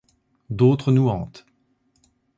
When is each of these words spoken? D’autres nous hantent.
D’autres 0.49 0.91
nous 0.91 1.09
hantent. 1.11 1.45